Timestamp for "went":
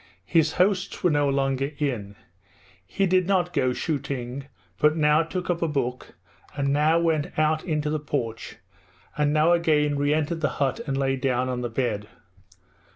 6.99-7.37